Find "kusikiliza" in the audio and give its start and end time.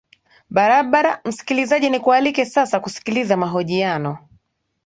2.79-3.37